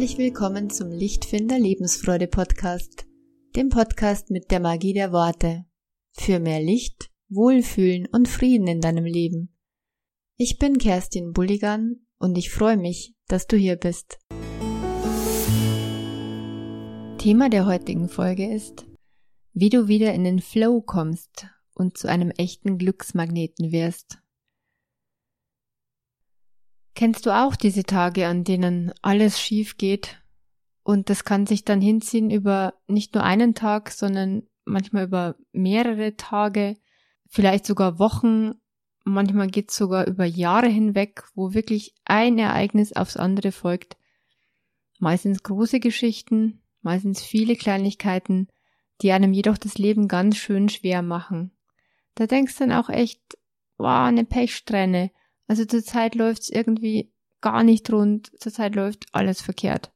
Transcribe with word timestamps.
Herzlich 0.00 0.16
willkommen 0.16 0.70
zum 0.70 0.90
Lichtfinder 0.90 1.58
Lebensfreude 1.58 2.26
Podcast, 2.26 3.04
dem 3.54 3.68
Podcast 3.68 4.30
mit 4.30 4.50
der 4.50 4.58
Magie 4.58 4.94
der 4.94 5.12
Worte. 5.12 5.66
Für 6.12 6.38
mehr 6.38 6.62
Licht, 6.62 7.10
Wohlfühlen 7.28 8.08
und 8.10 8.26
Frieden 8.26 8.66
in 8.66 8.80
deinem 8.80 9.04
Leben. 9.04 9.54
Ich 10.38 10.56
bin 10.56 10.78
Kerstin 10.78 11.34
Bulligan 11.34 11.96
und 12.18 12.38
ich 12.38 12.48
freue 12.48 12.78
mich, 12.78 13.14
dass 13.28 13.46
du 13.46 13.58
hier 13.58 13.76
bist. 13.76 14.18
Thema 17.18 17.50
der 17.50 17.66
heutigen 17.66 18.08
Folge 18.08 18.50
ist, 18.50 18.86
wie 19.52 19.68
du 19.68 19.86
wieder 19.86 20.14
in 20.14 20.24
den 20.24 20.38
Flow 20.38 20.80
kommst 20.80 21.46
und 21.74 21.98
zu 21.98 22.08
einem 22.08 22.30
echten 22.30 22.78
Glücksmagneten 22.78 23.70
wirst. 23.70 24.16
Kennst 26.94 27.26
du 27.26 27.30
auch 27.30 27.56
diese 27.56 27.84
Tage, 27.84 28.26
an 28.26 28.44
denen 28.44 28.92
alles 29.02 29.40
schief 29.40 29.76
geht? 29.76 30.20
Und 30.82 31.08
das 31.08 31.24
kann 31.24 31.46
sich 31.46 31.64
dann 31.64 31.80
hinziehen 31.80 32.30
über 32.30 32.74
nicht 32.88 33.14
nur 33.14 33.24
einen 33.24 33.54
Tag, 33.54 33.90
sondern 33.90 34.42
manchmal 34.64 35.04
über 35.04 35.36
mehrere 35.52 36.16
Tage, 36.16 36.76
vielleicht 37.28 37.66
sogar 37.66 37.98
Wochen, 37.98 38.54
manchmal 39.04 39.48
geht 39.48 39.70
es 39.70 39.76
sogar 39.76 40.06
über 40.06 40.24
Jahre 40.24 40.68
hinweg, 40.68 41.24
wo 41.34 41.54
wirklich 41.54 41.94
ein 42.04 42.38
Ereignis 42.38 42.92
aufs 42.92 43.16
andere 43.16 43.52
folgt. 43.52 43.96
Meistens 44.98 45.42
große 45.42 45.80
Geschichten, 45.80 46.62
meistens 46.82 47.22
viele 47.22 47.56
Kleinigkeiten, 47.56 48.48
die 49.00 49.12
einem 49.12 49.32
jedoch 49.32 49.58
das 49.58 49.78
Leben 49.78 50.08
ganz 50.08 50.36
schön 50.36 50.68
schwer 50.68 51.02
machen. 51.02 51.52
Da 52.14 52.26
denkst 52.26 52.58
du 52.58 52.66
dann 52.66 52.72
auch 52.72 52.90
echt, 52.90 53.38
wow, 53.78 54.06
eine 54.06 54.24
Pechsträhne, 54.24 55.10
also 55.50 55.64
zurzeit 55.64 56.14
läuft's 56.14 56.48
irgendwie 56.48 57.12
gar 57.40 57.64
nicht 57.64 57.92
rund, 57.92 58.30
zurzeit 58.38 58.76
läuft 58.76 59.06
alles 59.10 59.42
verkehrt. 59.42 59.90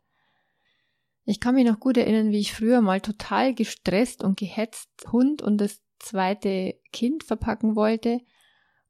Ich 1.26 1.38
kann 1.38 1.54
mich 1.54 1.64
noch 1.64 1.78
gut 1.78 1.96
erinnern, 1.96 2.32
wie 2.32 2.40
ich 2.40 2.52
früher 2.52 2.80
mal 2.80 3.00
total 3.00 3.54
gestresst 3.54 4.24
und 4.24 4.36
gehetzt 4.36 4.90
Hund 5.12 5.42
und 5.42 5.58
das 5.58 5.80
zweite 6.00 6.74
Kind 6.92 7.22
verpacken 7.22 7.76
wollte, 7.76 8.20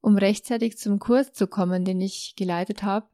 um 0.00 0.16
rechtzeitig 0.16 0.78
zum 0.78 0.98
Kurs 0.98 1.34
zu 1.34 1.48
kommen, 1.48 1.84
den 1.84 2.00
ich 2.00 2.32
geleitet 2.34 2.82
habe. 2.82 3.10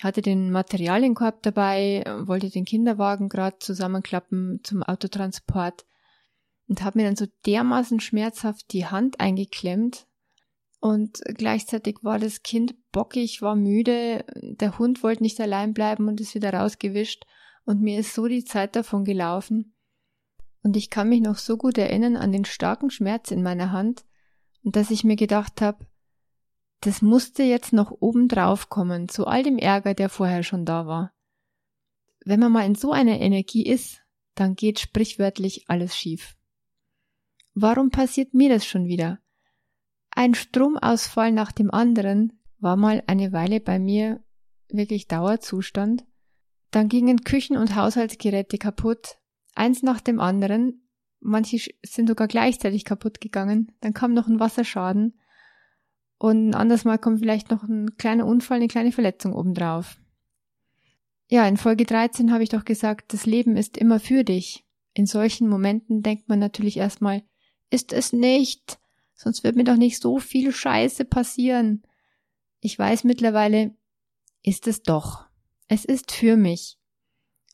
Hatte 0.00 0.22
den 0.22 0.52
Materialienkorb 0.52 1.42
dabei, 1.42 2.04
wollte 2.26 2.48
den 2.48 2.64
Kinderwagen 2.64 3.28
gerade 3.28 3.58
zusammenklappen 3.58 4.60
zum 4.62 4.84
Autotransport 4.84 5.84
und 6.68 6.84
habe 6.84 7.00
mir 7.00 7.06
dann 7.06 7.16
so 7.16 7.26
dermaßen 7.44 7.98
schmerzhaft 7.98 8.72
die 8.72 8.86
Hand 8.86 9.18
eingeklemmt, 9.18 10.06
und 10.82 11.20
gleichzeitig 11.26 11.98
war 12.02 12.18
das 12.18 12.42
Kind 12.42 12.74
bockig, 12.90 13.40
war 13.40 13.54
müde, 13.54 14.24
der 14.34 14.80
Hund 14.80 15.04
wollte 15.04 15.22
nicht 15.22 15.40
allein 15.40 15.74
bleiben 15.74 16.08
und 16.08 16.20
ist 16.20 16.34
wieder 16.34 16.52
rausgewischt 16.52 17.24
und 17.64 17.80
mir 17.80 18.00
ist 18.00 18.14
so 18.14 18.26
die 18.26 18.44
Zeit 18.44 18.74
davon 18.74 19.04
gelaufen. 19.04 19.76
Und 20.64 20.76
ich 20.76 20.90
kann 20.90 21.08
mich 21.08 21.20
noch 21.20 21.38
so 21.38 21.56
gut 21.56 21.78
erinnern 21.78 22.16
an 22.16 22.32
den 22.32 22.44
starken 22.44 22.90
Schmerz 22.90 23.30
in 23.30 23.44
meiner 23.44 23.70
Hand 23.70 24.04
und 24.64 24.74
dass 24.74 24.90
ich 24.90 25.04
mir 25.04 25.14
gedacht 25.14 25.60
habe, 25.60 25.86
das 26.80 27.00
musste 27.00 27.44
jetzt 27.44 27.72
noch 27.72 27.92
oben 27.92 28.26
drauf 28.26 28.68
kommen, 28.68 29.08
zu 29.08 29.28
all 29.28 29.44
dem 29.44 29.58
Ärger, 29.58 29.94
der 29.94 30.08
vorher 30.08 30.42
schon 30.42 30.64
da 30.64 30.88
war. 30.88 31.12
Wenn 32.24 32.40
man 32.40 32.50
mal 32.50 32.66
in 32.66 32.74
so 32.74 32.90
einer 32.90 33.20
Energie 33.20 33.64
ist, 33.64 34.00
dann 34.34 34.56
geht 34.56 34.80
sprichwörtlich 34.80 35.66
alles 35.68 35.96
schief. 35.96 36.36
Warum 37.54 37.90
passiert 37.90 38.34
mir 38.34 38.48
das 38.48 38.66
schon 38.66 38.86
wieder? 38.86 39.20
Ein 40.14 40.34
Stromausfall 40.34 41.32
nach 41.32 41.52
dem 41.52 41.70
anderen 41.70 42.38
war 42.58 42.76
mal 42.76 43.02
eine 43.06 43.32
Weile 43.32 43.60
bei 43.60 43.78
mir 43.78 44.22
wirklich 44.68 45.08
Dauerzustand. 45.08 46.04
Dann 46.70 46.88
gingen 46.88 47.24
Küchen- 47.24 47.56
und 47.56 47.74
Haushaltsgeräte 47.74 48.58
kaputt, 48.58 49.18
eins 49.54 49.82
nach 49.82 50.00
dem 50.00 50.20
anderen. 50.20 50.86
Manche 51.20 51.58
sind 51.82 52.08
sogar 52.08 52.28
gleichzeitig 52.28 52.84
kaputt 52.84 53.20
gegangen. 53.20 53.72
Dann 53.80 53.94
kam 53.94 54.14
noch 54.14 54.26
ein 54.26 54.40
Wasserschaden. 54.40 55.18
Und 56.18 56.50
ein 56.50 56.54
anderes 56.54 56.84
Mal 56.84 56.98
kommt 56.98 57.20
vielleicht 57.20 57.50
noch 57.50 57.62
ein 57.64 57.96
kleiner 57.96 58.26
Unfall, 58.26 58.58
eine 58.58 58.68
kleine 58.68 58.92
Verletzung 58.92 59.34
obendrauf. 59.34 59.98
Ja, 61.28 61.46
in 61.48 61.56
Folge 61.56 61.84
13 61.84 62.32
habe 62.32 62.42
ich 62.42 62.50
doch 62.50 62.64
gesagt, 62.64 63.12
das 63.12 63.26
Leben 63.26 63.56
ist 63.56 63.76
immer 63.76 63.98
für 63.98 64.22
dich. 64.22 64.66
In 64.94 65.06
solchen 65.06 65.48
Momenten 65.48 66.02
denkt 66.02 66.28
man 66.28 66.38
natürlich 66.38 66.76
erstmal, 66.76 67.22
ist 67.70 67.92
es 67.92 68.12
nicht. 68.12 68.78
Sonst 69.14 69.44
wird 69.44 69.56
mir 69.56 69.64
doch 69.64 69.76
nicht 69.76 70.00
so 70.00 70.18
viel 70.18 70.52
Scheiße 70.52 71.04
passieren. 71.04 71.82
Ich 72.60 72.78
weiß 72.78 73.04
mittlerweile, 73.04 73.74
ist 74.42 74.66
es 74.66 74.82
doch. 74.82 75.26
Es 75.68 75.84
ist 75.84 76.12
für 76.12 76.36
mich. 76.36 76.78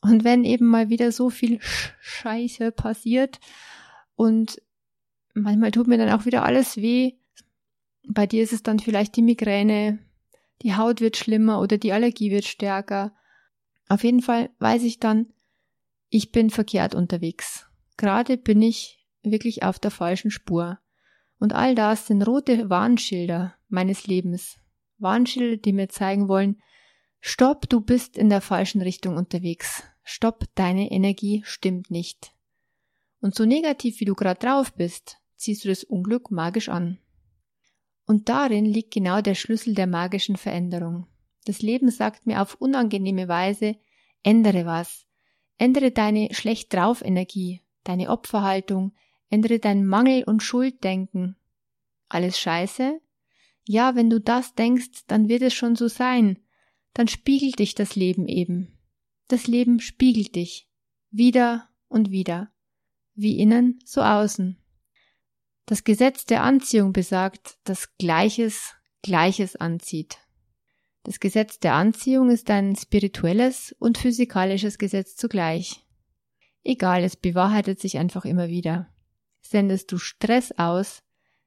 Und 0.01 0.23
wenn 0.23 0.43
eben 0.43 0.65
mal 0.65 0.89
wieder 0.89 1.11
so 1.11 1.29
viel 1.29 1.59
Scheiße 1.61 2.71
passiert 2.71 3.39
und 4.15 4.61
manchmal 5.33 5.71
tut 5.71 5.87
mir 5.87 5.97
dann 5.97 6.09
auch 6.09 6.25
wieder 6.25 6.43
alles 6.43 6.77
weh, 6.77 7.13
bei 8.07 8.25
dir 8.25 8.43
ist 8.43 8.53
es 8.53 8.63
dann 8.63 8.79
vielleicht 8.79 9.15
die 9.15 9.21
Migräne, 9.21 9.99
die 10.61 10.75
Haut 10.75 11.01
wird 11.01 11.17
schlimmer 11.17 11.61
oder 11.61 11.77
die 11.77 11.93
Allergie 11.93 12.31
wird 12.31 12.45
stärker. 12.45 13.13
Auf 13.87 14.03
jeden 14.03 14.21
Fall 14.21 14.49
weiß 14.59 14.83
ich 14.83 14.99
dann, 14.99 15.27
ich 16.09 16.31
bin 16.31 16.49
verkehrt 16.49 16.95
unterwegs. 16.95 17.67
Gerade 17.97 18.37
bin 18.37 18.61
ich 18.61 19.05
wirklich 19.23 19.63
auf 19.63 19.79
der 19.79 19.91
falschen 19.91 20.31
Spur. 20.31 20.79
Und 21.39 21.53
all 21.53 21.73
das 21.73 22.07
sind 22.07 22.21
rote 22.21 22.69
Warnschilder 22.69 23.55
meines 23.69 24.07
Lebens. 24.07 24.59
Warnschilder, 24.97 25.57
die 25.57 25.73
mir 25.73 25.89
zeigen 25.89 26.27
wollen, 26.27 26.61
stopp, 27.21 27.69
du 27.69 27.79
bist 27.81 28.17
in 28.17 28.29
der 28.29 28.41
falschen 28.41 28.81
Richtung 28.81 29.15
unterwegs. 29.15 29.83
Stopp, 30.03 30.45
deine 30.55 30.91
Energie 30.91 31.41
stimmt 31.45 31.89
nicht. 31.89 32.33
Und 33.21 33.35
so 33.35 33.45
negativ 33.45 33.99
wie 33.99 34.05
du 34.05 34.15
gerade 34.15 34.39
drauf 34.39 34.73
bist, 34.73 35.17
ziehst 35.35 35.63
du 35.63 35.69
das 35.69 35.83
Unglück 35.83 36.31
magisch 36.31 36.69
an. 36.69 36.99
Und 38.05 38.27
darin 38.27 38.65
liegt 38.65 38.91
genau 38.91 39.21
der 39.21 39.35
Schlüssel 39.35 39.75
der 39.75 39.87
magischen 39.87 40.35
Veränderung. 40.35 41.07
Das 41.45 41.61
Leben 41.61 41.89
sagt 41.89 42.25
mir 42.25 42.41
auf 42.41 42.55
unangenehme 42.55 43.27
Weise, 43.27 43.75
ändere 44.23 44.65
was. 44.65 45.05
Ändere 45.57 45.91
deine 45.91 46.33
schlecht 46.33 46.73
drauf 46.73 47.01
Energie, 47.03 47.61
deine 47.83 48.09
Opferhaltung, 48.09 48.93
Ändere 49.29 49.59
dein 49.59 49.85
Mangel- 49.85 50.23
und 50.23 50.41
Schulddenken. 50.41 51.35
Alles 52.07 52.39
scheiße? 52.39 52.99
Ja, 53.65 53.95
wenn 53.95 54.09
du 54.09 54.19
das 54.19 54.55
denkst, 54.55 55.05
dann 55.07 55.29
wird 55.29 55.43
es 55.43 55.53
schon 55.53 55.75
so 55.75 55.87
sein. 55.87 56.39
Dann 56.93 57.07
spiegelt 57.07 57.59
dich 57.59 57.75
das 57.75 57.95
Leben 57.95 58.27
eben. 58.27 58.79
Das 59.27 59.45
Leben 59.45 59.79
spiegelt 59.79 60.35
dich. 60.35 60.67
Wieder 61.11 61.69
und 61.87 62.09
wieder. 62.09 62.51
Wie 63.13 63.37
innen, 63.37 63.79
so 63.85 64.01
außen. 64.01 64.57
Das 65.67 65.83
Gesetz 65.83 66.25
der 66.25 66.41
Anziehung 66.41 66.93
besagt, 66.93 67.59
dass 67.63 67.95
Gleiches 67.97 68.73
Gleiches 69.03 69.55
anzieht. 69.55 70.17
Das 71.03 71.19
Gesetz 71.19 71.59
der 71.59 71.75
Anziehung 71.75 72.29
ist 72.29 72.49
ein 72.49 72.75
spirituelles 72.75 73.73
und 73.79 73.97
physikalisches 73.97 74.77
Gesetz 74.77 75.15
zugleich. 75.15 75.85
Egal, 76.63 77.03
es 77.03 77.15
bewahrheitet 77.15 77.79
sich 77.79 77.97
einfach 77.97 78.25
immer 78.25 78.49
wieder 78.49 78.89
sendest 79.41 79.91
du 79.91 79.97
Stress 79.97 80.51
aus, 80.57 81.03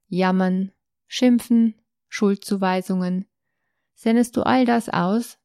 Jammern, 0.09 0.73
Schimpfen, 1.07 1.75
Schuldzuweisungen, 2.09 3.27
sendest 3.95 4.37
du 4.37 4.43
all 4.43 4.65
das 4.65 4.89
aus, 4.89 5.39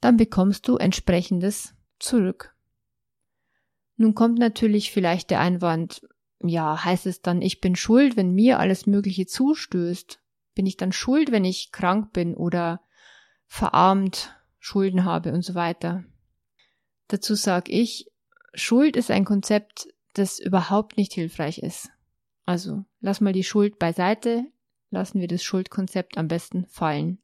dann 0.00 0.16
bekommst 0.16 0.68
du 0.68 0.76
entsprechendes 0.76 1.74
zurück. 1.98 2.54
Nun 3.96 4.14
kommt 4.14 4.38
natürlich 4.38 4.92
vielleicht 4.92 5.30
der 5.30 5.40
Einwand, 5.40 6.02
ja, 6.42 6.84
heißt 6.84 7.06
es 7.06 7.20
dann, 7.20 7.42
ich 7.42 7.60
bin 7.60 7.76
schuld, 7.76 8.16
wenn 8.16 8.34
mir 8.34 8.58
alles 8.58 8.86
Mögliche 8.86 9.26
zustößt? 9.26 10.20
Bin 10.54 10.66
ich 10.66 10.76
dann 10.76 10.92
schuld, 10.92 11.32
wenn 11.32 11.44
ich 11.44 11.70
krank 11.70 12.12
bin 12.12 12.34
oder 12.34 12.80
verarmt, 13.46 14.34
Schulden 14.58 15.04
habe 15.04 15.32
und 15.32 15.42
so 15.42 15.54
weiter? 15.54 16.04
Dazu 17.08 17.34
sage 17.34 17.70
ich, 17.72 18.10
Schuld 18.54 18.96
ist 18.96 19.10
ein 19.10 19.24
Konzept, 19.24 19.88
das 20.14 20.38
überhaupt 20.38 20.96
nicht 20.96 21.12
hilfreich 21.12 21.58
ist. 21.58 21.90
Also 22.46 22.84
lass 23.00 23.20
mal 23.20 23.32
die 23.32 23.44
Schuld 23.44 23.78
beiseite, 23.78 24.44
lassen 24.90 25.20
wir 25.20 25.28
das 25.28 25.42
Schuldkonzept 25.42 26.18
am 26.18 26.28
besten 26.28 26.66
fallen. 26.66 27.18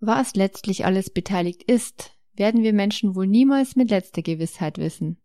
Was 0.00 0.34
letztlich 0.34 0.84
alles 0.84 1.10
beteiligt 1.10 1.62
ist, 1.62 2.12
werden 2.34 2.62
wir 2.62 2.72
Menschen 2.72 3.14
wohl 3.14 3.26
niemals 3.26 3.76
mit 3.76 3.90
letzter 3.90 4.22
Gewissheit 4.22 4.78
wissen. 4.78 5.18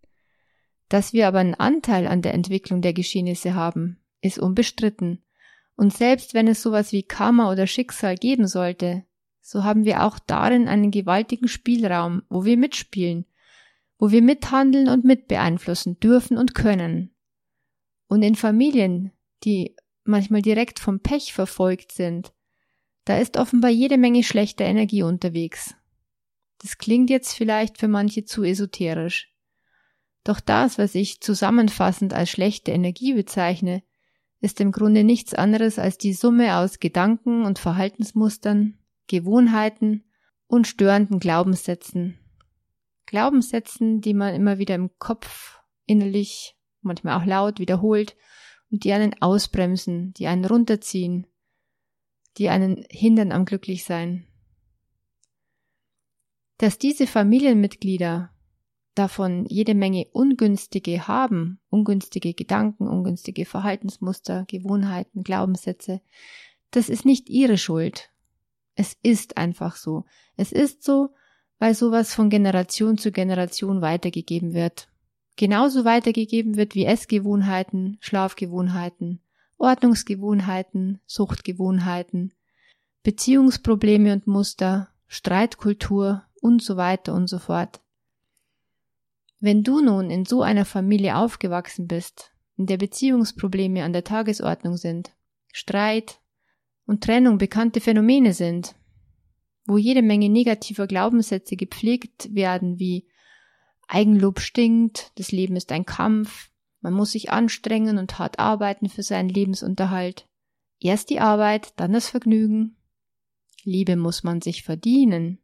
Dass 0.89 1.13
wir 1.13 1.27
aber 1.27 1.39
einen 1.39 1.55
Anteil 1.55 2.07
an 2.07 2.21
der 2.21 2.33
Entwicklung 2.33 2.81
der 2.81 2.93
Geschehnisse 2.93 3.53
haben, 3.53 3.99
ist 4.21 4.39
unbestritten. 4.39 5.23
Und 5.75 5.93
selbst 5.93 6.33
wenn 6.33 6.47
es 6.47 6.61
sowas 6.61 6.91
wie 6.91 7.03
Karma 7.03 7.51
oder 7.51 7.67
Schicksal 7.67 8.15
geben 8.15 8.47
sollte, 8.47 9.05
so 9.41 9.63
haben 9.63 9.85
wir 9.85 10.03
auch 10.03 10.19
darin 10.19 10.67
einen 10.67 10.91
gewaltigen 10.91 11.47
Spielraum, 11.47 12.23
wo 12.29 12.43
wir 12.43 12.57
mitspielen 12.57 13.25
wo 13.99 14.11
wir 14.11 14.21
mithandeln 14.21 14.87
und 14.87 15.03
mitbeeinflussen 15.03 15.99
dürfen 15.99 16.37
und 16.37 16.55
können. 16.55 17.13
Und 18.07 18.23
in 18.23 18.35
Familien, 18.35 19.11
die 19.43 19.75
manchmal 20.05 20.41
direkt 20.41 20.79
vom 20.79 21.01
Pech 21.01 21.33
verfolgt 21.33 21.91
sind, 21.91 22.33
da 23.05 23.17
ist 23.17 23.37
offenbar 23.37 23.71
jede 23.71 23.97
Menge 23.97 24.23
schlechter 24.23 24.65
Energie 24.65 25.03
unterwegs. 25.03 25.75
Das 26.61 26.77
klingt 26.77 27.09
jetzt 27.09 27.33
vielleicht 27.33 27.77
für 27.77 27.87
manche 27.87 28.25
zu 28.25 28.43
esoterisch. 28.43 29.33
Doch 30.23 30.39
das, 30.39 30.77
was 30.77 30.95
ich 30.95 31.21
zusammenfassend 31.21 32.13
als 32.13 32.29
schlechte 32.29 32.71
Energie 32.71 33.13
bezeichne, 33.13 33.83
ist 34.41 34.61
im 34.61 34.71
Grunde 34.71 35.03
nichts 35.03 35.33
anderes 35.33 35.79
als 35.79 35.97
die 35.97 36.13
Summe 36.13 36.57
aus 36.57 36.79
Gedanken 36.79 37.45
und 37.45 37.59
Verhaltensmustern, 37.59 38.77
Gewohnheiten 39.07 40.05
und 40.47 40.67
störenden 40.67 41.19
Glaubenssätzen. 41.19 42.17
Glaubenssätzen, 43.09 44.01
die 44.01 44.13
man 44.13 44.35
immer 44.35 44.59
wieder 44.59 44.75
im 44.75 44.91
Kopf 44.99 45.59
innerlich, 45.87 46.55
manchmal 46.81 47.19
auch 47.19 47.25
laut 47.25 47.59
wiederholt 47.59 48.15
und 48.69 48.83
die 48.83 48.93
einen 48.93 49.19
ausbremsen, 49.19 50.13
die 50.13 50.27
einen 50.27 50.45
runterziehen, 50.45 51.25
die 52.37 52.49
einen 52.49 52.85
hindern 52.87 53.31
am 53.31 53.45
Glücklichsein. 53.45 54.27
Dass 56.59 56.77
diese 56.77 57.07
Familienmitglieder 57.07 58.31
davon 58.93 59.45
jede 59.47 59.73
Menge 59.73 60.05
ungünstige 60.11 61.07
haben, 61.07 61.59
ungünstige 61.69 62.35
Gedanken, 62.35 62.87
ungünstige 62.87 63.45
Verhaltensmuster, 63.45 64.45
Gewohnheiten, 64.47 65.23
Glaubenssätze, 65.23 66.01
das 66.69 66.89
ist 66.89 67.05
nicht 67.05 67.27
ihre 67.27 67.57
Schuld. 67.57 68.11
Es 68.75 68.95
ist 69.01 69.37
einfach 69.37 69.77
so. 69.77 70.05
Es 70.37 70.51
ist 70.51 70.83
so, 70.83 71.09
weil 71.59 71.75
sowas 71.75 72.13
von 72.13 72.29
Generation 72.29 72.97
zu 72.97 73.11
Generation 73.11 73.81
weitergegeben 73.81 74.53
wird. 74.53 74.87
Genauso 75.35 75.85
weitergegeben 75.85 76.57
wird 76.57 76.75
wie 76.75 76.85
Essgewohnheiten, 76.85 77.97
Schlafgewohnheiten, 78.01 79.21
Ordnungsgewohnheiten, 79.57 80.99
Suchtgewohnheiten, 81.05 82.33
Beziehungsprobleme 83.03 84.13
und 84.13 84.27
Muster, 84.27 84.89
Streitkultur 85.07 86.23
und 86.41 86.63
so 86.63 86.77
weiter 86.77 87.13
und 87.13 87.27
so 87.27 87.39
fort. 87.39 87.81
Wenn 89.39 89.63
du 89.63 89.81
nun 89.81 90.09
in 90.09 90.25
so 90.25 90.41
einer 90.41 90.65
Familie 90.65 91.15
aufgewachsen 91.15 91.87
bist, 91.87 92.31
in 92.57 92.65
der 92.65 92.77
Beziehungsprobleme 92.77 93.83
an 93.83 93.93
der 93.93 94.03
Tagesordnung 94.03 94.75
sind, 94.75 95.11
Streit 95.53 96.19
und 96.85 97.03
Trennung 97.03 97.37
bekannte 97.37 97.79
Phänomene 97.79 98.33
sind, 98.33 98.75
wo 99.69 99.77
jede 99.77 100.01
Menge 100.01 100.29
negativer 100.29 100.87
Glaubenssätze 100.87 101.55
gepflegt 101.55 102.33
werden, 102.33 102.79
wie 102.79 103.07
Eigenlob 103.87 104.39
stinkt, 104.39 105.11
das 105.15 105.31
Leben 105.31 105.55
ist 105.55 105.71
ein 105.71 105.85
Kampf, 105.85 106.49
man 106.81 106.93
muss 106.93 107.11
sich 107.11 107.31
anstrengen 107.31 107.99
und 107.99 108.17
hart 108.17 108.39
arbeiten 108.39 108.89
für 108.89 109.03
seinen 109.03 109.29
Lebensunterhalt. 109.29 110.27
Erst 110.79 111.09
die 111.09 111.19
Arbeit, 111.19 111.73
dann 111.75 111.93
das 111.93 112.09
Vergnügen. 112.09 112.77
Liebe 113.63 113.95
muss 113.95 114.23
man 114.23 114.41
sich 114.41 114.63
verdienen. 114.63 115.39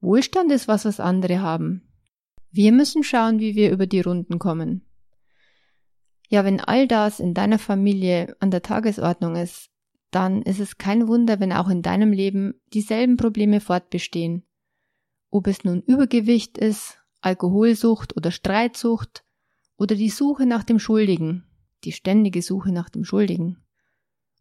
Wohlstand 0.00 0.50
ist 0.50 0.68
was, 0.68 0.84
was 0.84 1.00
andere 1.00 1.40
haben. 1.40 1.92
Wir 2.50 2.72
müssen 2.72 3.02
schauen, 3.02 3.40
wie 3.40 3.56
wir 3.56 3.72
über 3.72 3.86
die 3.86 4.00
Runden 4.00 4.38
kommen. 4.38 4.86
Ja, 6.28 6.44
wenn 6.44 6.60
all 6.60 6.88
das 6.88 7.20
in 7.20 7.34
deiner 7.34 7.58
Familie 7.58 8.36
an 8.40 8.50
der 8.50 8.62
Tagesordnung 8.62 9.36
ist, 9.36 9.70
dann 10.10 10.42
ist 10.42 10.60
es 10.60 10.78
kein 10.78 11.08
Wunder, 11.08 11.40
wenn 11.40 11.52
auch 11.52 11.68
in 11.68 11.82
deinem 11.82 12.12
Leben 12.12 12.54
dieselben 12.72 13.16
Probleme 13.16 13.60
fortbestehen. 13.60 14.44
Ob 15.30 15.46
es 15.46 15.64
nun 15.64 15.82
Übergewicht 15.82 16.58
ist, 16.58 16.98
Alkoholsucht 17.20 18.16
oder 18.16 18.30
Streitsucht 18.30 19.24
oder 19.76 19.94
die 19.94 20.10
Suche 20.10 20.46
nach 20.46 20.64
dem 20.64 20.78
Schuldigen, 20.78 21.44
die 21.84 21.92
ständige 21.92 22.42
Suche 22.42 22.72
nach 22.72 22.88
dem 22.88 23.04
Schuldigen. 23.04 23.62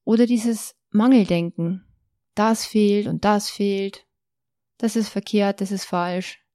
Oder 0.03 0.27
dieses 0.27 0.75
Mangeldenken, 0.91 1.83
das 2.35 2.65
fehlt 2.65 3.07
und 3.07 3.25
das 3.25 3.49
fehlt, 3.49 4.05
das 4.77 4.95
ist 4.95 5.09
verkehrt, 5.09 5.61
das 5.61 5.71
ist 5.71 5.85
falsch. 5.85 6.45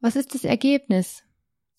Was 0.00 0.16
ist 0.16 0.34
das 0.34 0.44
Ergebnis? 0.44 1.24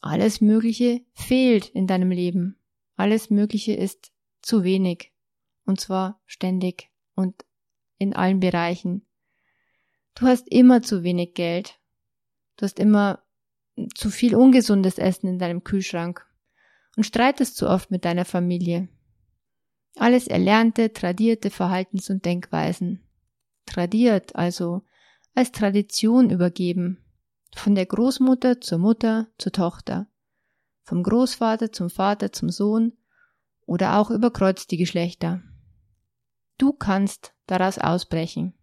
Alles 0.01 0.41
Mögliche 0.41 1.01
fehlt 1.13 1.69
in 1.69 1.87
deinem 1.87 2.11
Leben. 2.11 2.57
Alles 2.95 3.29
Mögliche 3.29 3.73
ist 3.73 4.11
zu 4.41 4.63
wenig. 4.63 5.11
Und 5.69 5.79
zwar 5.79 6.19
ständig 6.25 6.89
und 7.13 7.45
in 7.99 8.15
allen 8.15 8.39
Bereichen. 8.39 9.05
Du 10.15 10.25
hast 10.25 10.47
immer 10.47 10.81
zu 10.81 11.03
wenig 11.03 11.35
Geld. 11.35 11.79
Du 12.57 12.65
hast 12.65 12.79
immer 12.79 13.21
zu 13.93 14.09
viel 14.09 14.33
ungesundes 14.33 14.97
Essen 14.97 15.27
in 15.27 15.37
deinem 15.37 15.63
Kühlschrank 15.63 16.25
und 16.97 17.03
streitest 17.03 17.55
zu 17.55 17.69
oft 17.69 17.91
mit 17.91 18.03
deiner 18.03 18.25
Familie. 18.25 18.89
Alles 19.95 20.25
erlernte, 20.27 20.91
tradierte 20.91 21.51
Verhaltens- 21.51 22.09
und 22.09 22.25
Denkweisen. 22.25 23.03
Tradiert, 23.67 24.35
also 24.35 24.81
als 25.35 25.51
Tradition 25.51 26.31
übergeben 26.31 26.97
von 27.53 27.75
der 27.75 27.85
Großmutter 27.85 28.59
zur 28.59 28.79
Mutter 28.79 29.27
zur 29.37 29.51
Tochter, 29.51 30.07
vom 30.81 31.03
Großvater 31.03 31.71
zum 31.71 31.91
Vater 31.91 32.31
zum 32.31 32.49
Sohn 32.49 32.93
oder 33.67 33.99
auch 33.99 34.09
überkreuzt 34.09 34.71
die 34.71 34.77
Geschlechter. 34.77 35.43
Kannst 36.79 37.33
daraus 37.45 37.77
ausbrechen, 37.77 38.53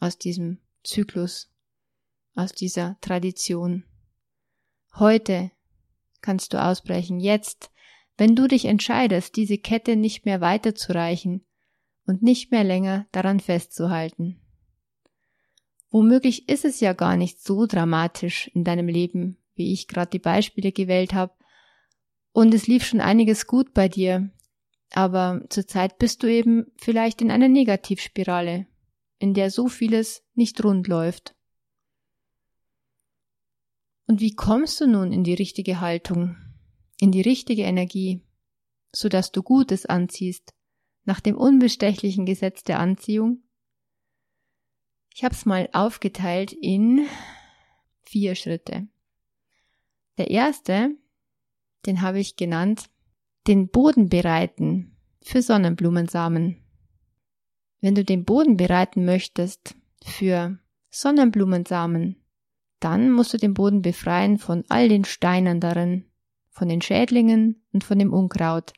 aus 0.00 0.18
diesem 0.18 0.58
Zyklus, 0.82 1.50
aus 2.34 2.52
dieser 2.52 2.96
Tradition. 3.00 3.84
Heute 4.96 5.50
kannst 6.20 6.52
du 6.52 6.62
ausbrechen, 6.62 7.20
jetzt, 7.20 7.70
wenn 8.16 8.34
du 8.34 8.48
dich 8.48 8.64
entscheidest, 8.64 9.36
diese 9.36 9.58
Kette 9.58 9.96
nicht 9.96 10.24
mehr 10.24 10.40
weiterzureichen 10.40 11.44
und 12.06 12.22
nicht 12.22 12.50
mehr 12.50 12.64
länger 12.64 13.06
daran 13.12 13.40
festzuhalten. 13.40 14.40
Womöglich 15.90 16.48
ist 16.48 16.64
es 16.64 16.80
ja 16.80 16.92
gar 16.92 17.16
nicht 17.16 17.40
so 17.40 17.66
dramatisch 17.66 18.48
in 18.48 18.64
deinem 18.64 18.88
Leben, 18.88 19.38
wie 19.54 19.72
ich 19.72 19.86
gerade 19.86 20.10
die 20.10 20.18
Beispiele 20.18 20.72
gewählt 20.72 21.14
habe. 21.14 21.32
Und 22.32 22.52
es 22.52 22.66
lief 22.66 22.84
schon 22.84 23.00
einiges 23.00 23.46
gut 23.46 23.74
bei 23.74 23.88
dir. 23.88 24.30
Aber 24.96 25.44
zurzeit 25.50 25.98
bist 25.98 26.22
du 26.22 26.28
eben 26.28 26.70
vielleicht 26.76 27.20
in 27.20 27.32
einer 27.32 27.48
Negativspirale, 27.48 28.68
in 29.18 29.34
der 29.34 29.50
so 29.50 29.66
vieles 29.66 30.22
nicht 30.34 30.62
rund 30.62 30.86
läuft. 30.86 31.34
Und 34.06 34.20
wie 34.20 34.36
kommst 34.36 34.80
du 34.80 34.86
nun 34.86 35.12
in 35.12 35.24
die 35.24 35.34
richtige 35.34 35.80
Haltung, 35.80 36.36
in 37.00 37.10
die 37.10 37.22
richtige 37.22 37.62
Energie, 37.62 38.22
so 38.92 39.08
dass 39.08 39.32
du 39.32 39.42
Gutes 39.42 39.84
anziehst, 39.84 40.54
nach 41.04 41.18
dem 41.18 41.36
unbestechlichen 41.36 42.24
Gesetz 42.24 42.62
der 42.62 42.78
Anziehung? 42.78 43.42
Ich 45.12 45.24
habe 45.24 45.34
es 45.34 45.44
mal 45.44 45.68
aufgeteilt 45.72 46.52
in 46.52 47.08
vier 48.02 48.36
Schritte. 48.36 48.86
Der 50.18 50.30
erste, 50.30 50.90
den 51.84 52.00
habe 52.00 52.20
ich 52.20 52.36
genannt, 52.36 52.90
den 53.46 53.68
Boden 53.68 54.08
bereiten 54.08 54.96
für 55.22 55.42
Sonnenblumensamen. 55.42 56.56
Wenn 57.80 57.94
du 57.94 58.04
den 58.04 58.24
Boden 58.24 58.56
bereiten 58.56 59.04
möchtest 59.04 59.74
für 60.04 60.58
Sonnenblumensamen, 60.90 62.16
dann 62.80 63.10
musst 63.10 63.32
du 63.34 63.38
den 63.38 63.54
Boden 63.54 63.82
befreien 63.82 64.38
von 64.38 64.64
all 64.68 64.88
den 64.88 65.04
Steinen 65.04 65.60
darin, 65.60 66.04
von 66.50 66.68
den 66.68 66.80
Schädlingen 66.80 67.62
und 67.72 67.84
von 67.84 67.98
dem 67.98 68.12
Unkraut. 68.12 68.72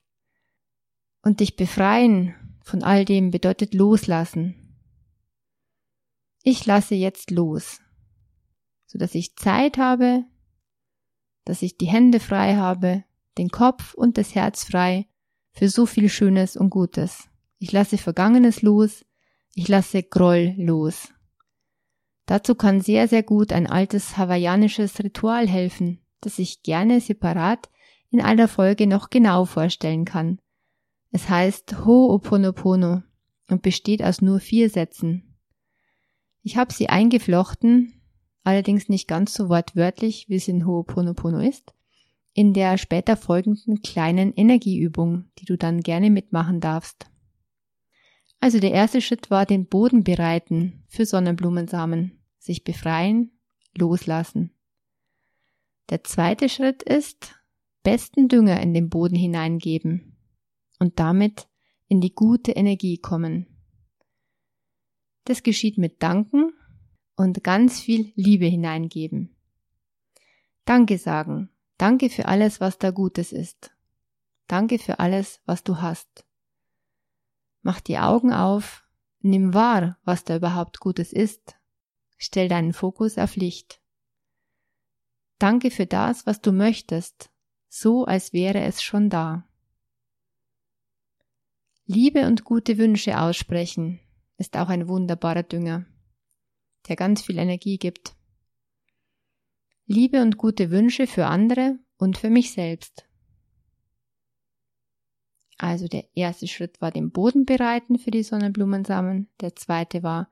Und 1.22 1.40
dich 1.40 1.56
befreien 1.56 2.34
von 2.62 2.82
all 2.82 3.04
dem 3.04 3.30
bedeutet 3.30 3.74
loslassen, 3.74 4.54
ich 6.42 6.64
lasse 6.64 6.94
jetzt 6.94 7.32
los, 7.32 7.80
so 8.86 8.98
dass 8.98 9.16
ich 9.16 9.34
Zeit 9.34 9.78
habe, 9.78 10.24
dass 11.44 11.62
ich 11.62 11.76
die 11.76 11.88
Hände 11.88 12.20
frei 12.20 12.54
habe, 12.54 13.02
den 13.38 13.50
Kopf 13.50 13.94
und 13.94 14.18
das 14.18 14.34
Herz 14.34 14.64
frei 14.64 15.06
für 15.52 15.68
so 15.68 15.86
viel 15.86 16.08
Schönes 16.08 16.56
und 16.56 16.70
Gutes. 16.70 17.28
Ich 17.58 17.72
lasse 17.72 17.98
Vergangenes 17.98 18.62
los, 18.62 19.04
ich 19.54 19.68
lasse 19.68 20.02
Groll 20.02 20.54
los. 20.56 21.08
Dazu 22.26 22.54
kann 22.54 22.80
sehr, 22.80 23.08
sehr 23.08 23.22
gut 23.22 23.52
ein 23.52 23.66
altes 23.66 24.16
hawaiianisches 24.16 24.98
Ritual 24.98 25.48
helfen, 25.48 26.00
das 26.20 26.38
ich 26.38 26.62
gerne 26.62 27.00
separat 27.00 27.70
in 28.10 28.20
einer 28.20 28.48
Folge 28.48 28.86
noch 28.86 29.10
genau 29.10 29.44
vorstellen 29.44 30.04
kann. 30.04 30.40
Es 31.10 31.28
heißt 31.28 31.76
Ho'oponopono 31.84 33.02
und 33.48 33.62
besteht 33.62 34.02
aus 34.02 34.20
nur 34.20 34.40
vier 34.40 34.68
Sätzen. 34.68 35.36
Ich 36.42 36.56
habe 36.56 36.72
sie 36.72 36.88
eingeflochten, 36.88 38.02
allerdings 38.42 38.88
nicht 38.88 39.08
ganz 39.08 39.34
so 39.34 39.48
wortwörtlich, 39.48 40.28
wie 40.28 40.36
es 40.36 40.48
in 40.48 40.64
Ho'oponopono 40.64 41.38
ist, 41.38 41.75
in 42.36 42.52
der 42.52 42.76
später 42.76 43.16
folgenden 43.16 43.80
kleinen 43.80 44.34
Energieübung, 44.34 45.24
die 45.38 45.46
du 45.46 45.56
dann 45.56 45.80
gerne 45.80 46.10
mitmachen 46.10 46.60
darfst. 46.60 47.06
Also 48.40 48.60
der 48.60 48.72
erste 48.72 49.00
Schritt 49.00 49.30
war 49.30 49.46
den 49.46 49.66
Boden 49.68 50.04
bereiten 50.04 50.84
für 50.86 51.06
Sonnenblumensamen, 51.06 52.22
sich 52.38 52.62
befreien, 52.62 53.30
loslassen. 53.74 54.50
Der 55.88 56.04
zweite 56.04 56.50
Schritt 56.50 56.82
ist 56.82 57.34
besten 57.82 58.28
Dünger 58.28 58.60
in 58.60 58.74
den 58.74 58.90
Boden 58.90 59.16
hineingeben 59.16 60.18
und 60.78 61.00
damit 61.00 61.48
in 61.88 62.02
die 62.02 62.14
gute 62.14 62.52
Energie 62.52 62.98
kommen. 62.98 63.46
Das 65.24 65.42
geschieht 65.42 65.78
mit 65.78 66.02
Danken 66.02 66.52
und 67.16 67.42
ganz 67.42 67.80
viel 67.80 68.12
Liebe 68.14 68.44
hineingeben. 68.44 69.34
Danke 70.66 70.98
sagen. 70.98 71.48
Danke 71.78 72.08
für 72.08 72.26
alles, 72.26 72.60
was 72.60 72.78
da 72.78 72.90
Gutes 72.90 73.32
ist. 73.32 73.70
Danke 74.46 74.78
für 74.78 74.98
alles, 74.98 75.40
was 75.44 75.62
du 75.62 75.80
hast. 75.80 76.24
Mach 77.62 77.80
die 77.80 77.98
Augen 77.98 78.32
auf, 78.32 78.84
nimm 79.20 79.52
wahr, 79.52 79.98
was 80.04 80.24
da 80.24 80.36
überhaupt 80.36 80.80
Gutes 80.80 81.12
ist. 81.12 81.56
Stell 82.16 82.48
deinen 82.48 82.72
Fokus 82.72 83.18
auf 83.18 83.36
Licht. 83.36 83.80
Danke 85.38 85.70
für 85.70 85.86
das, 85.86 86.26
was 86.26 86.40
du 86.40 86.52
möchtest, 86.52 87.30
so 87.68 88.04
als 88.04 88.32
wäre 88.32 88.60
es 88.60 88.82
schon 88.82 89.10
da. 89.10 89.46
Liebe 91.84 92.26
und 92.26 92.44
gute 92.44 92.78
Wünsche 92.78 93.20
aussprechen 93.20 94.00
ist 94.38 94.56
auch 94.56 94.68
ein 94.68 94.88
wunderbarer 94.88 95.42
Dünger, 95.42 95.84
der 96.88 96.96
ganz 96.96 97.22
viel 97.22 97.38
Energie 97.38 97.78
gibt. 97.78 98.16
Liebe 99.86 100.20
und 100.20 100.36
gute 100.36 100.70
Wünsche 100.70 101.06
für 101.06 101.26
andere 101.26 101.78
und 101.96 102.18
für 102.18 102.30
mich 102.30 102.52
selbst. 102.52 103.06
Also 105.58 105.88
der 105.88 106.04
erste 106.14 106.48
Schritt 106.48 106.80
war 106.80 106.90
den 106.90 107.12
Boden 107.12 107.46
bereiten 107.46 107.98
für 107.98 108.10
die 108.10 108.22
Sonnenblumensamen, 108.22 109.28
der 109.40 109.56
zweite 109.56 110.02
war 110.02 110.30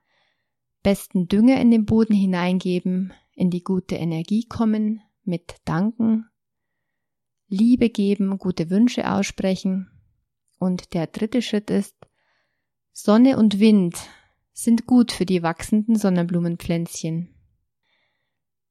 besten 0.82 1.28
Dünger 1.28 1.61
in 1.61 1.70
den 1.70 1.87
Boden 1.87 2.14
hineingeben, 2.14 3.12
in 3.32 3.50
die 3.50 3.62
gute 3.62 3.94
Energie 3.94 4.44
kommen, 4.46 5.00
mit 5.23 5.56
Danken, 5.64 6.28
Liebe 7.49 7.90
geben, 7.90 8.38
gute 8.38 8.70
Wünsche 8.70 9.11
aussprechen. 9.11 9.90
Und 10.58 10.94
der 10.94 11.06
dritte 11.06 11.42
Schritt 11.42 11.70
ist, 11.70 11.96
Sonne 12.92 13.38
und 13.38 13.61
Wind 13.61 13.96
sind 14.52 14.87
gut 14.87 15.12
für 15.12 15.26
die 15.26 15.42
wachsenden 15.42 15.96
Sonnenblumenpflänzchen. 15.96 17.33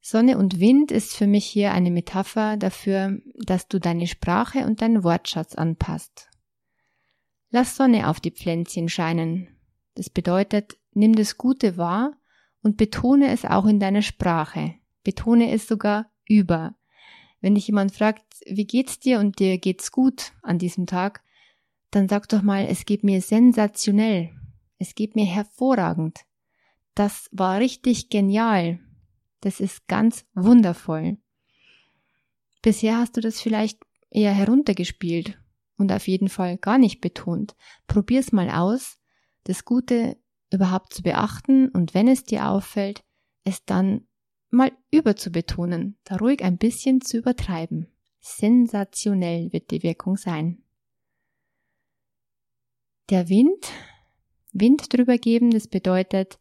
Sonne 0.05 0.37
und 0.37 0.59
Wind 0.59 0.91
ist 0.91 1.15
für 1.15 1.27
mich 1.27 1.45
hier 1.45 1.71
eine 1.71 1.89
Metapher 1.89 2.57
dafür, 2.57 3.21
dass 3.35 3.69
du 3.69 3.79
deine 3.79 4.05
Sprache 4.05 4.65
und 4.65 4.81
deinen 4.81 5.05
Wortschatz 5.05 5.55
anpasst. 5.55 6.29
Lass 7.51 7.77
Sonne 7.77 8.09
auf 8.09 8.19
die 8.19 8.31
Pflänzchen 8.31 8.89
scheinen. 8.89 9.47
Das 9.95 10.09
bedeutet, 10.09 10.77
nimm 10.91 11.15
das 11.15 11.37
Gute 11.37 11.77
wahr 11.77 12.17
und 12.61 12.75
betone 12.75 13.31
es 13.31 13.45
auch 13.45 13.65
in 13.65 13.79
deiner 13.79 14.01
Sprache. 14.01 14.73
Betone 15.05 15.51
es 15.51 15.69
sogar 15.69 16.11
über. 16.27 16.75
Wenn 17.39 17.55
dich 17.55 17.67
jemand 17.67 17.95
fragt, 17.95 18.25
wie 18.45 18.65
geht's 18.65 18.99
dir 18.99 19.19
und 19.19 19.39
dir 19.39 19.57
geht's 19.57 19.89
gut 19.89 20.33
an 20.41 20.59
diesem 20.59 20.85
Tag, 20.85 21.23
dann 21.91 22.09
sag 22.09 22.27
doch 22.27 22.41
mal, 22.41 22.67
es 22.67 22.83
geht 22.83 23.05
mir 23.05 23.21
sensationell. 23.21 24.31
Es 24.79 24.95
geht 24.95 25.15
mir 25.15 25.25
hervorragend. 25.25 26.25
Das 26.93 27.29
war 27.31 27.59
richtig 27.59 28.09
genial. 28.09 28.79
Das 29.43 29.59
ist 29.59 29.89
ganz 29.89 30.25
wundervoll. 30.35 31.17
Bisher 32.61 32.97
hast 32.97 33.17
du 33.17 33.21
das 33.21 33.41
vielleicht 33.41 33.77
eher 34.09 34.31
heruntergespielt 34.31 35.37
und 35.75 35.91
auf 35.91 36.07
jeden 36.07 36.29
Fall 36.29 36.57
gar 36.57 36.77
nicht 36.77 37.01
betont. 37.01 37.53
Probier's 37.85 38.31
mal 38.31 38.49
aus, 38.49 38.99
das 39.43 39.65
Gute 39.65 40.15
überhaupt 40.49 40.93
zu 40.93 41.03
beachten 41.03 41.67
und 41.67 41.93
wenn 41.93 42.07
es 42.07 42.23
dir 42.23 42.47
auffällt, 42.47 43.03
es 43.43 43.65
dann 43.65 44.07
mal 44.49 44.71
überzubetonen, 44.91 45.97
da 46.05 46.15
ruhig 46.15 46.41
ein 46.41 46.57
bisschen 46.57 47.01
zu 47.01 47.17
übertreiben. 47.17 47.91
Sensationell 48.21 49.51
wird 49.51 49.71
die 49.71 49.83
Wirkung 49.83 50.15
sein. 50.15 50.63
Der 53.09 53.27
Wind, 53.27 53.73
Wind 54.53 54.93
drüber 54.93 55.17
geben, 55.17 55.51
das 55.51 55.67
bedeutet, 55.67 56.39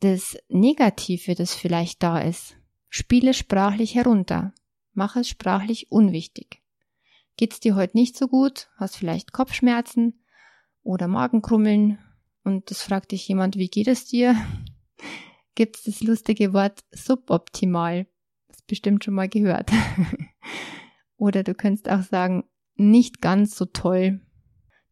das 0.00 0.36
Negative, 0.48 1.34
das 1.34 1.54
vielleicht 1.54 2.02
da 2.02 2.20
ist, 2.20 2.56
spiele 2.88 3.34
sprachlich 3.34 3.94
herunter. 3.94 4.52
Mach 4.92 5.16
es 5.16 5.28
sprachlich 5.28 5.90
unwichtig. 5.90 6.62
Geht's 7.36 7.60
dir 7.60 7.76
heute 7.76 7.96
nicht 7.96 8.16
so 8.16 8.26
gut? 8.26 8.68
Hast 8.76 8.96
vielleicht 8.96 9.32
Kopfschmerzen 9.32 10.24
oder 10.82 11.06
Magenkrummeln? 11.06 11.98
Und 12.42 12.70
das 12.70 12.82
fragt 12.82 13.12
dich 13.12 13.28
jemand, 13.28 13.56
wie 13.56 13.68
geht 13.68 13.88
es 13.88 14.06
dir? 14.06 14.36
Gibt's 15.54 15.84
das 15.84 16.00
lustige 16.00 16.52
Wort 16.52 16.84
suboptimal? 16.92 18.06
Das 18.48 18.62
bestimmt 18.62 19.04
schon 19.04 19.14
mal 19.14 19.28
gehört. 19.28 19.70
oder 21.16 21.42
du 21.42 21.54
könntest 21.54 21.88
auch 21.88 22.02
sagen, 22.02 22.44
nicht 22.76 23.20
ganz 23.20 23.56
so 23.56 23.66
toll. 23.66 24.20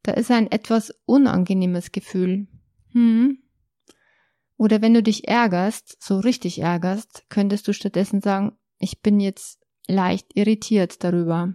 Da 0.03 0.13
ist 0.13 0.31
ein 0.31 0.51
etwas 0.51 0.93
unangenehmes 1.05 1.93
Gefühl. 1.93 2.47
Hm, 2.93 3.39
oder 4.57 4.81
wenn 4.81 4.95
du 4.95 5.03
dich 5.03 5.29
ärgerst, 5.29 6.03
so 6.03 6.19
richtig 6.19 6.61
ärgerst, 6.61 7.25
könntest 7.29 7.69
du 7.69 7.73
stattdessen 7.73 8.21
sagen, 8.21 8.57
ich 8.79 9.01
bin 9.01 9.21
jetzt 9.21 9.61
leicht 9.87 10.29
irritiert 10.35 11.05
darüber. 11.05 11.55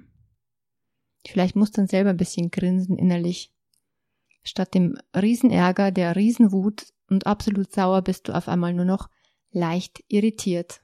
Vielleicht 1.25 1.55
musst 1.55 1.77
du 1.77 1.81
dann 1.81 1.87
selber 1.87 2.11
ein 2.11 2.17
bisschen 2.17 2.51
grinsen 2.51 2.97
innerlich. 2.97 3.51
Statt 4.43 4.73
dem 4.73 4.97
Riesenärger, 5.15 5.91
der 5.91 6.15
Riesenwut 6.15 6.93
und 7.09 7.27
absolut 7.27 7.71
sauer 7.71 8.01
bist 8.01 8.27
du 8.27 8.33
auf 8.33 8.47
einmal 8.47 8.73
nur 8.73 8.85
noch 8.85 9.09
leicht 9.51 10.03
irritiert. 10.07 10.81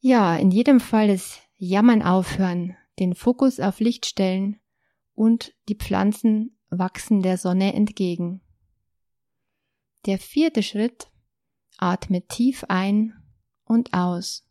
Ja, 0.00 0.36
in 0.36 0.50
jedem 0.50 0.80
Fall 0.80 1.08
das 1.08 1.38
Jammern 1.56 2.02
aufhören, 2.02 2.76
den 2.98 3.14
Fokus 3.14 3.60
auf 3.60 3.78
Licht 3.78 4.06
stellen 4.06 4.58
und 5.14 5.54
die 5.68 5.76
Pflanzen 5.76 6.58
wachsen 6.70 7.22
der 7.22 7.38
Sonne 7.38 7.74
entgegen. 7.74 8.41
Der 10.06 10.18
vierte 10.18 10.62
Schritt, 10.62 11.10
atme 11.78 12.26
tief 12.26 12.64
ein 12.68 13.14
und 13.64 13.94
aus 13.94 14.44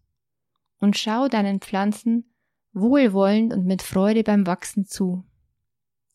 und 0.80 0.98
schau 0.98 1.28
deinen 1.28 1.60
Pflanzen 1.60 2.34
wohlwollend 2.74 3.54
und 3.54 3.66
mit 3.66 3.82
Freude 3.82 4.24
beim 4.24 4.48
Wachsen 4.48 4.86
zu. 4.86 5.26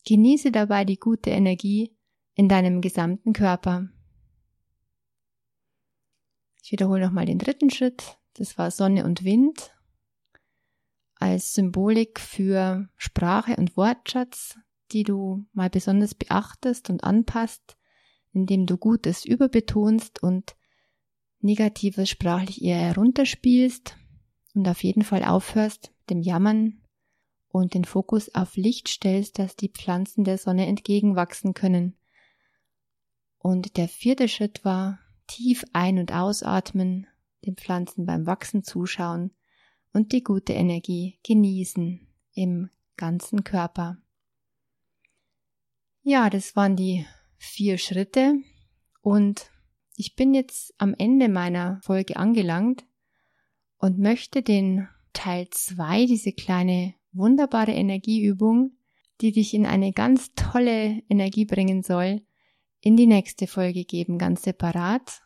Genieße 0.05 0.51
dabei 0.51 0.85
die 0.85 0.97
gute 0.97 1.29
Energie 1.29 1.95
in 2.33 2.49
deinem 2.49 2.81
gesamten 2.81 3.33
Körper. 3.33 3.89
Ich 6.63 6.71
wiederhole 6.71 7.05
nochmal 7.05 7.25
den 7.25 7.39
dritten 7.39 7.69
Schritt. 7.69 8.17
Das 8.33 8.57
war 8.57 8.71
Sonne 8.71 9.05
und 9.05 9.23
Wind 9.23 9.71
als 11.15 11.53
Symbolik 11.53 12.19
für 12.19 12.89
Sprache 12.95 13.55
und 13.55 13.75
Wortschatz, 13.77 14.57
die 14.91 15.03
du 15.03 15.45
mal 15.53 15.69
besonders 15.69 16.13
beachtest 16.13 16.89
und 16.89 17.03
anpasst 17.03 17.76
indem 18.33 18.65
du 18.65 18.77
Gutes 18.77 19.25
überbetonst 19.25 20.21
und 20.21 20.55
Negatives 21.39 22.09
sprachlich 22.09 22.63
eher 22.63 22.79
herunterspielst 22.79 23.95
und 24.55 24.67
auf 24.67 24.83
jeden 24.83 25.03
Fall 25.03 25.23
aufhörst 25.23 25.91
mit 25.99 26.09
dem 26.09 26.21
Jammern 26.21 26.81
und 27.49 27.73
den 27.73 27.85
Fokus 27.85 28.33
auf 28.33 28.55
Licht 28.55 28.87
stellst, 28.87 29.39
dass 29.39 29.55
die 29.55 29.69
Pflanzen 29.69 30.23
der 30.23 30.37
Sonne 30.37 30.65
entgegenwachsen 30.67 31.53
können. 31.53 31.97
Und 33.37 33.77
der 33.77 33.87
vierte 33.87 34.27
Schritt 34.27 34.65
war 34.65 34.99
tief 35.27 35.63
ein- 35.73 35.99
und 35.99 36.11
ausatmen, 36.11 37.07
den 37.45 37.55
Pflanzen 37.55 38.05
beim 38.05 38.25
Wachsen 38.25 38.63
zuschauen 38.63 39.31
und 39.93 40.11
die 40.11 40.23
gute 40.23 40.53
Energie 40.53 41.19
genießen 41.23 42.07
im 42.33 42.69
ganzen 42.97 43.43
Körper. 43.43 43.97
Ja, 46.01 46.29
das 46.29 46.55
waren 46.55 46.75
die 46.75 47.05
vier 47.37 47.77
Schritte 47.77 48.35
und 49.01 49.51
ich 49.95 50.15
bin 50.15 50.33
jetzt 50.33 50.73
am 50.77 50.93
Ende 50.97 51.27
meiner 51.27 51.79
Folge 51.83 52.17
angelangt 52.17 52.85
und 53.77 53.97
möchte 53.97 54.43
den 54.43 54.87
Teil 55.13 55.47
2, 55.49 56.05
diese 56.05 56.33
kleine 56.33 56.93
wunderbare 57.13 57.71
Energieübung, 57.71 58.77
die 59.21 59.31
dich 59.31 59.53
in 59.53 59.65
eine 59.65 59.93
ganz 59.93 60.33
tolle 60.35 61.01
Energie 61.09 61.45
bringen 61.45 61.81
soll, 61.81 62.21
in 62.81 62.95
die 62.95 63.07
nächste 63.07 63.47
Folge 63.47 63.85
geben, 63.85 64.19
ganz 64.19 64.43
separat. 64.43 65.23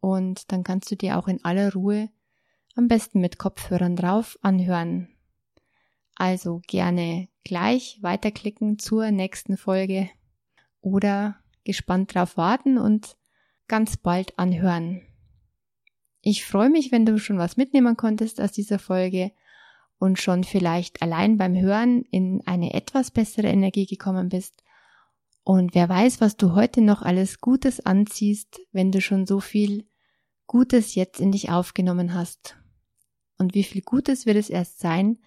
Und 0.00 0.50
dann 0.50 0.64
kannst 0.64 0.90
du 0.90 0.96
dir 0.96 1.16
auch 1.16 1.28
in 1.28 1.44
aller 1.44 1.72
Ruhe, 1.72 2.10
am 2.74 2.88
besten 2.88 3.20
mit 3.20 3.38
Kopfhörern 3.38 3.94
drauf, 3.94 4.36
anhören. 4.42 5.08
Also 6.16 6.60
gerne 6.66 7.28
gleich 7.44 7.98
weiterklicken 8.02 8.78
zur 8.78 9.10
nächsten 9.12 9.56
Folge 9.56 10.10
oder 10.82 11.36
gespannt 11.64 12.14
drauf 12.14 12.36
warten 12.36 12.76
und 12.76 13.16
ganz 13.68 13.96
bald 13.96 14.38
anhören. 14.38 15.00
Ich 16.20 16.44
freue 16.44 16.70
mich, 16.70 16.92
wenn 16.92 17.06
du 17.06 17.18
schon 17.18 17.38
was 17.38 17.56
mitnehmen 17.56 17.96
konntest 17.96 18.40
aus 18.40 18.52
dieser 18.52 18.78
Folge 18.78 19.32
und 19.98 20.20
schon 20.20 20.44
vielleicht 20.44 21.00
allein 21.00 21.38
beim 21.38 21.56
Hören 21.56 22.02
in 22.10 22.42
eine 22.46 22.74
etwas 22.74 23.10
bessere 23.10 23.48
Energie 23.48 23.86
gekommen 23.86 24.28
bist. 24.28 24.62
Und 25.44 25.74
wer 25.74 25.88
weiß, 25.88 26.20
was 26.20 26.36
du 26.36 26.54
heute 26.54 26.80
noch 26.80 27.02
alles 27.02 27.40
Gutes 27.40 27.80
anziehst, 27.84 28.60
wenn 28.72 28.92
du 28.92 29.00
schon 29.00 29.26
so 29.26 29.40
viel 29.40 29.86
Gutes 30.46 30.94
jetzt 30.94 31.20
in 31.20 31.32
dich 31.32 31.50
aufgenommen 31.50 32.14
hast. 32.14 32.56
Und 33.38 33.54
wie 33.54 33.64
viel 33.64 33.82
Gutes 33.82 34.26
wird 34.26 34.36
es 34.36 34.50
erst 34.50 34.78
sein, 34.78 35.18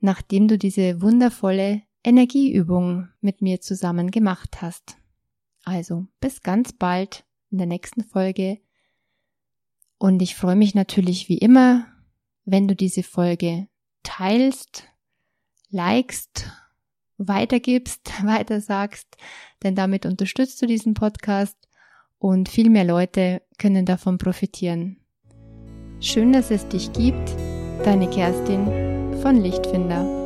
nachdem 0.00 0.48
du 0.48 0.58
diese 0.58 1.00
wundervolle 1.00 1.82
Energieübung 2.04 3.08
mit 3.20 3.42
mir 3.42 3.60
zusammen 3.60 4.10
gemacht 4.10 4.60
hast. 4.60 4.96
Also 5.64 6.06
bis 6.20 6.42
ganz 6.42 6.72
bald 6.72 7.24
in 7.50 7.58
der 7.58 7.66
nächsten 7.66 8.02
Folge 8.02 8.60
Und 9.98 10.20
ich 10.20 10.34
freue 10.34 10.56
mich 10.56 10.74
natürlich 10.74 11.28
wie 11.28 11.38
immer, 11.38 11.86
wenn 12.44 12.66
du 12.66 12.74
diese 12.74 13.04
Folge 13.04 13.68
teilst, 14.02 14.84
likest, 15.70 16.50
weitergibst, 17.18 18.10
weitersagst, 18.24 19.16
denn 19.62 19.76
damit 19.76 20.06
unterstützt 20.06 20.60
du 20.60 20.66
diesen 20.66 20.94
Podcast 20.94 21.56
und 22.18 22.48
viel 22.48 22.68
mehr 22.68 22.84
Leute 22.84 23.42
können 23.58 23.86
davon 23.86 24.18
profitieren. 24.18 24.98
Schön, 26.00 26.32
dass 26.32 26.50
es 26.50 26.66
dich 26.68 26.92
gibt, 26.92 27.30
deine 27.84 28.10
Kerstin 28.10 29.20
von 29.22 29.40
Lichtfinder. 29.40 30.21